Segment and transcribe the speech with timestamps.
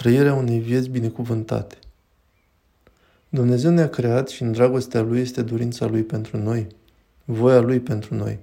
[0.00, 1.78] trăirea unei vieți binecuvântate.
[3.28, 6.66] Dumnezeu ne-a creat și în dragostea Lui este dorința Lui pentru noi,
[7.24, 8.38] voia Lui pentru noi,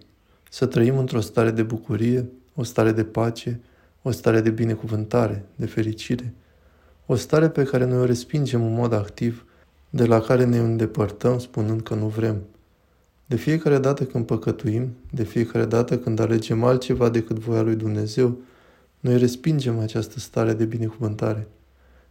[0.50, 2.26] să trăim într-o stare de bucurie,
[2.56, 3.60] o stare de pace,
[4.02, 6.34] o stare de binecuvântare, de fericire,
[7.06, 9.46] o stare pe care noi o respingem în mod activ,
[9.90, 12.42] de la care ne îndepărtăm spunând că nu vrem.
[13.26, 18.38] De fiecare dată când păcătuim, de fiecare dată când alegem altceva decât voia lui Dumnezeu,
[19.00, 21.48] noi respingem această stare de binecuvântare.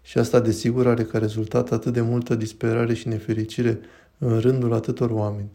[0.02, 3.78] Și asta desigur are ca rezultat atât de multă disperare și nefericire
[4.18, 5.50] în rândul atâtor oameni.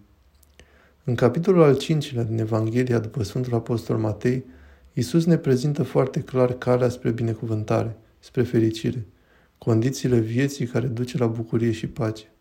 [1.03, 4.45] În capitolul al cincilea din Evanghelia după Sfântul Apostol Matei,
[4.93, 9.05] Iisus ne prezintă foarte clar calea spre binecuvântare, spre fericire,
[9.57, 12.31] condițiile vieții care duce la bucurie și pace.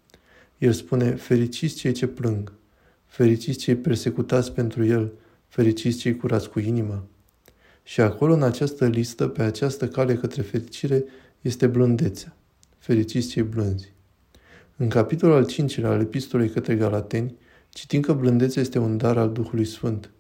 [0.59, 2.53] El spune, fericiți cei ce plâng,
[3.07, 5.13] fericiți cei persecutați pentru El,
[5.49, 7.05] fericiți cei curați cu inima,
[7.91, 11.05] și acolo, în această listă, pe această cale către fericire,
[11.41, 12.37] este blândețea.
[12.79, 13.93] Fericiți cei blânzi.
[14.77, 17.37] În capitolul al cincilea al epistolei către Galateni,
[17.69, 20.11] citim că blândețea este un dar al Duhului Sfânt.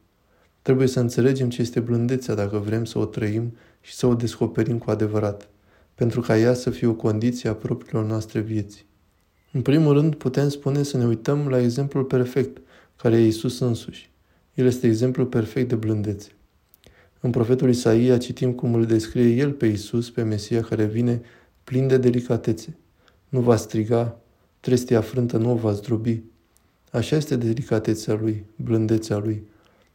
[0.62, 4.78] Trebuie să înțelegem ce este blândețea dacă vrem să o trăim și să o descoperim
[4.78, 5.48] cu adevărat,
[5.94, 8.86] pentru ca ea să fie o condiție a propriilor noastre vieți.
[9.52, 12.60] În primul rând, putem spune să ne uităm la exemplul perfect,
[12.96, 14.10] care e Isus însuși.
[14.54, 16.30] El este exemplul perfect de blândețe.
[17.20, 21.22] În profetul Isaia citim cum îl descrie el pe Isus, pe Mesia care vine
[21.64, 22.76] plin de delicatețe.
[23.28, 24.18] Nu va striga,
[24.60, 26.22] trestia frântă nu o va zdrobi.
[26.92, 29.42] Așa este delicatețea lui, blândețea lui.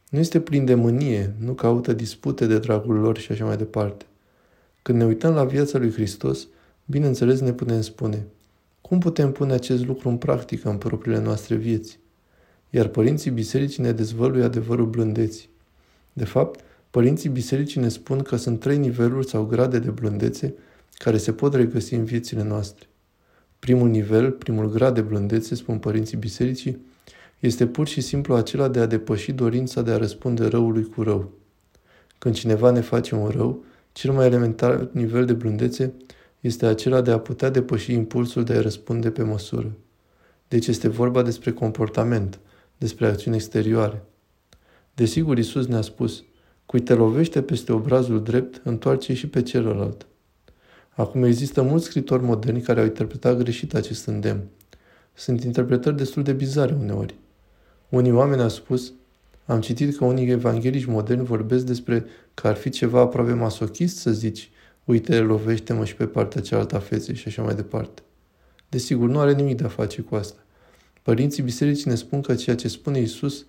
[0.08, 4.04] Nu este plin de mânie, nu caută dispute de dragul lor și așa mai departe.
[4.82, 6.46] Când ne uităm la viața lui Hristos,
[6.84, 8.26] bineînțeles ne putem spune,
[8.80, 11.98] cum putem pune acest lucru în practică în propriile noastre vieți?
[12.70, 15.48] Iar părinții bisericii ne dezvăluie adevărul blândeții.
[16.12, 16.60] De fapt,
[16.96, 20.54] Părinții bisericii ne spun că sunt trei niveluri sau grade de blândețe
[20.98, 22.86] care se pot regăsi în viețile noastre.
[23.58, 26.86] Primul nivel, primul grad de blândețe, spun părinții bisericii,
[27.38, 31.32] este pur și simplu acela de a depăși dorința de a răspunde răului cu rău.
[32.18, 35.92] Când cineva ne face un rău, cel mai elementar nivel de blândețe
[36.40, 39.72] este acela de a putea depăși impulsul de a răspunde pe măsură.
[40.48, 42.38] Deci este vorba despre comportament,
[42.78, 44.02] despre acțiuni exterioare.
[44.94, 46.22] Desigur, Isus ne-a spus–
[46.76, 50.06] Cui te lovește peste obrazul drept, întoarce și pe celălalt.
[50.90, 54.42] Acum există mulți scritori moderni care au interpretat greșit acest îndemn.
[55.14, 57.14] Sunt interpretări destul de bizare uneori.
[57.88, 58.92] Unii oameni au spus,
[59.46, 62.04] am citit că unii evanghelici moderni vorbesc despre
[62.34, 64.50] că ar fi ceva aproape masochist să zici,
[64.84, 68.02] uite, lovește-mă și pe partea cealaltă a feței și așa mai departe.
[68.68, 70.40] Desigur, nu are nimic de a face cu asta.
[71.02, 73.46] Părinții bisericii ne spun că ceea ce spune Isus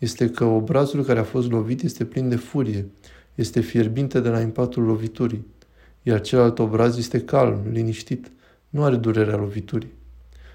[0.00, 2.86] este că obrazul care a fost lovit este plin de furie,
[3.34, 5.46] este fierbinte de la impactul loviturii,
[6.02, 8.30] iar celălalt obraz este calm, liniștit,
[8.68, 9.92] nu are durerea loviturii.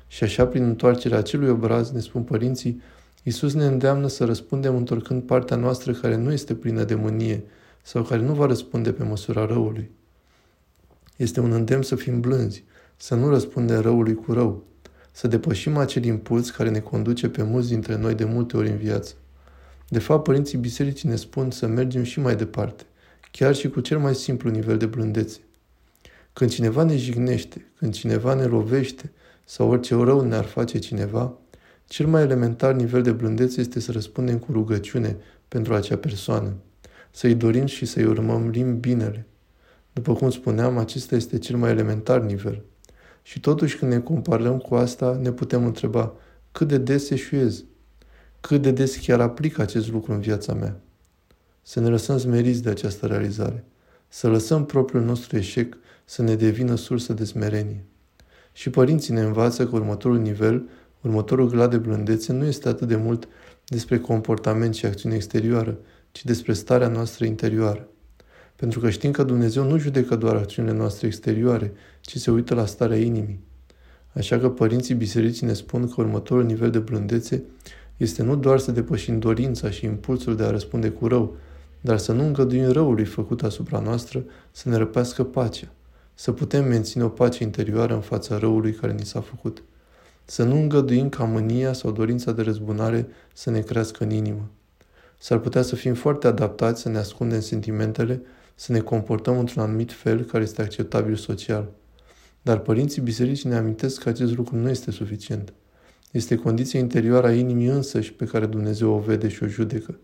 [0.08, 2.82] Și așa, prin întoarcerea acelui obraz, ne spun părinții,
[3.24, 7.44] Iisus ne îndeamnă să răspundem întorcând partea noastră care nu este plină de mânie
[7.84, 9.92] sau care nu va răspunde pe măsura răului.
[11.16, 12.64] Este un îndemn să fim blânzi,
[12.98, 14.64] să nu răspundem răului cu rău,
[15.12, 18.78] să depășim acel impuls care ne conduce pe mulți dintre noi de multe ori în
[18.78, 19.16] viață.
[19.88, 22.84] De fapt, părinții bisericii ne spun să mergem și mai departe,
[23.32, 25.40] chiar și cu cel mai simplu nivel de blândețe.
[26.34, 29.12] Când cineva ne jignește, când cineva ne lovește
[29.44, 31.38] sau orice rău ne-ar face cineva,
[31.88, 36.54] cel mai elementar nivel de blândețe este să răspundem cu rugăciune pentru acea persoană,
[37.12, 39.28] să-i dorim și să-i urmăm lim binele.
[39.94, 42.62] După cum spuneam, acesta este cel mai elementar nivel.
[43.22, 46.14] Și totuși când ne comparăm cu asta, ne putem întreba
[46.52, 47.64] cât de des eșuez,
[48.46, 50.80] cât de des chiar aplic acest lucru în viața mea.
[51.62, 53.64] Să ne lăsăm smeriți de această realizare,
[54.08, 57.84] să lăsăm propriul nostru eșec să ne devină sursă de smerenie.
[58.54, 60.70] Și părinții ne învață că următorul nivel,
[61.02, 63.28] următorul grad de blândețe nu este atât de mult
[63.68, 65.78] despre comportament și acțiune exterioară,
[66.12, 67.88] ci despre starea noastră interioară.
[68.56, 72.66] Pentru că știm că Dumnezeu nu judecă doar acțiunile noastre exterioare, ci se uită la
[72.66, 73.44] starea inimii.
[74.14, 77.44] Așa că părinții bisericii ne spun că următorul nivel de blândețe
[77.98, 81.36] este nu doar să depășim dorința și impulsul de a răspunde cu rău,
[81.82, 85.68] dar să nu îngăduim răului făcut asupra noastră să ne răpească pacea,
[86.14, 89.64] să putem menține o pace interioară în fața răului care ni s-a făcut.
[90.26, 94.50] Să nu îngăduim ca mânia sau dorința de răzbunare să ne crească în inimă.
[95.18, 98.22] S-ar putea să fim foarte adaptați să ne ascundem sentimentele,
[98.56, 101.72] să ne comportăm într-un anumit fel care este acceptabil social.
[102.42, 105.54] Dar părinții bisericii ne amintesc că acest lucru nu este suficient–
[106.16, 110.00] este condiția interioară a inimii însăși pe care Dumnezeu o vede și o judecă.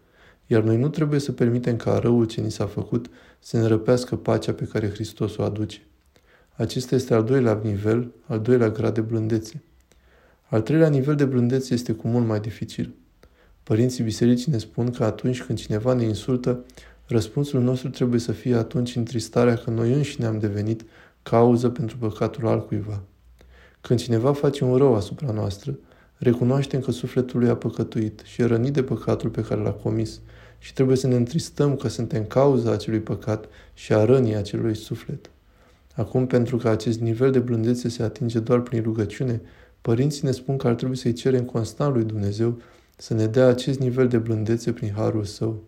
[0.47, 3.09] Iar noi nu trebuie să permitem ca răul ce ni s-a făcut
[3.39, 5.81] să ne răpească pacea pe care Hristos o aduce.
[6.55, 9.61] Acesta este al doilea nivel, al doilea grad de blândețe.
[10.49, 12.93] Al treilea nivel de blândețe este cu mult mai dificil.
[13.63, 16.65] Părinții bisericii ne spun că atunci când cineva ne insultă,
[17.05, 20.85] răspunsul nostru trebuie să fie atunci întristarea că noi înșine am devenit
[21.23, 23.03] cauză pentru păcatul altcuiva.
[23.81, 25.77] Când cineva face un rău asupra noastră,
[26.21, 30.19] recunoaștem că sufletul lui a păcătuit și e rănit de păcatul pe care l-a comis
[30.59, 35.29] și trebuie să ne întristăm că suntem cauza acelui păcat și a rănii acelui suflet.
[35.95, 39.41] Acum, pentru că acest nivel de blândețe se atinge doar prin rugăciune,
[39.81, 42.61] părinții ne spun că ar trebui să-i cerem constant lui Dumnezeu
[42.97, 45.63] să ne dea acest nivel de blândețe prin harul său.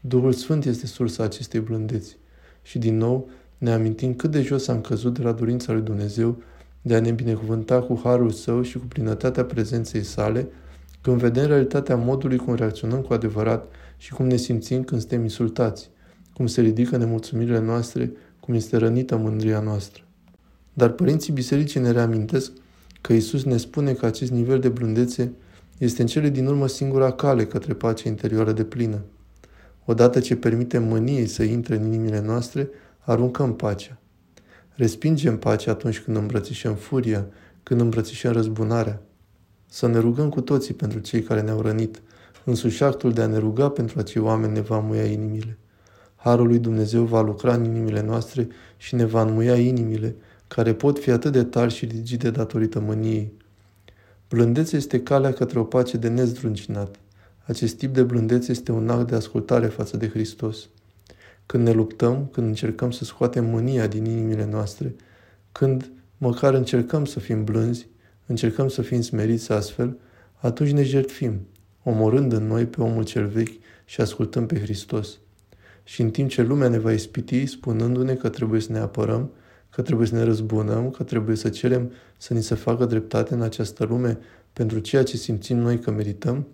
[0.00, 2.16] Duhul Sfânt este sursa acestei blândeți.
[2.62, 3.28] Și din nou
[3.58, 6.42] ne amintim cât de jos am căzut de la dorința lui Dumnezeu
[6.82, 10.48] de a ne binecuvânta cu harul său și cu plinătatea prezenței sale,
[11.00, 13.66] când vedem realitatea modului cum reacționăm cu adevărat
[13.96, 15.90] și cum ne simțim când suntem insultați,
[16.34, 20.02] cum se ridică nemulțumirile noastre, cum este rănită mândria noastră.
[20.72, 22.52] Dar părinții bisericii ne reamintesc
[23.00, 25.32] că Isus ne spune că acest nivel de blândețe
[25.78, 29.04] este în cele din urmă singura cale către pacea interioară de plină.
[29.84, 33.98] Odată ce permitem mâniei să intre în inimile noastre, aruncăm pacea.
[34.78, 37.26] Respingem pacea atunci când îmbrățișăm furia,
[37.62, 39.02] când îmbrățișăm răzbunarea.
[39.66, 42.02] Să ne rugăm cu toții pentru cei care ne-au rănit.
[42.44, 45.58] Însuși actul de a ne ruga pentru acei oameni ne va muia inimile.
[46.16, 50.16] Harul lui Dumnezeu va lucra în inimile noastre și ne va înmuia inimile,
[50.48, 53.32] care pot fi atât de tari și rigide datorită mâniei.
[54.28, 56.96] Blândețe este calea către o pace de nezdruncinat.
[57.44, 60.68] Acest tip de blândețe este un act de ascultare față de Hristos.
[61.48, 64.94] Când ne luptăm, când încercăm să scoatem mânia din inimile noastre,
[65.52, 67.88] când măcar încercăm să fim blânzi,
[68.26, 69.98] încercăm să fim smeriți astfel,
[70.34, 71.46] atunci ne jertfim,
[71.82, 75.18] omorând în noi pe omul cel vechi și ascultăm pe Hristos.
[75.84, 79.30] Și în timp ce lumea ne va ispiti, spunându-ne că trebuie să ne apărăm,
[79.70, 83.42] că trebuie să ne răzbunăm, că trebuie să cerem să ni se facă dreptate în
[83.42, 84.18] această lume
[84.52, 86.46] pentru ceea ce simțim noi că merităm,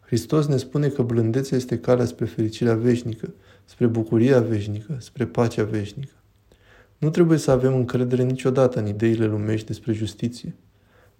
[0.00, 3.34] Hristos ne spune că blândețea este calea spre fericirea veșnică,
[3.68, 6.12] spre bucuria veșnică, spre pacea veșnică.
[6.98, 10.54] Nu trebuie să avem încredere niciodată în ideile lumești despre justiție.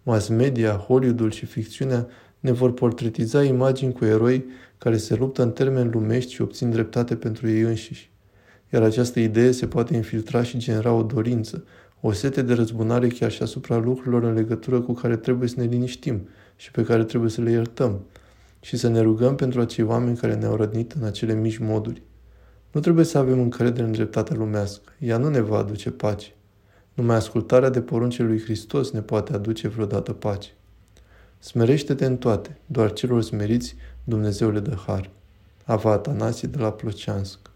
[0.03, 2.07] Mass media, Hollywoodul și ficțiunea
[2.41, 4.45] ne vor portretiza imagini cu eroi
[4.79, 8.11] care se luptă în termeni lumești și obțin dreptate pentru ei înșiși.
[8.73, 11.65] Iar această idee se poate infiltra și genera o dorință,
[12.01, 15.67] o sete de răzbunare chiar și asupra lucrurilor în legătură cu care trebuie să ne
[15.67, 18.01] liniștim și pe care trebuie să le iertăm
[18.61, 22.03] și să ne rugăm pentru acei oameni care ne-au rădnit în acele mici moduri.
[22.73, 24.93] Nu trebuie să avem încredere în dreptatea lumească.
[24.99, 26.33] Ea nu ne va aduce pace.
[26.95, 30.51] Numai ascultarea de poruncile lui Hristos ne poate aduce vreodată pace.
[31.39, 35.11] Smerește-te în toate, doar celor smeriți Dumnezeu le dă har.
[35.65, 37.48] Ava Atanasie de la Plociansk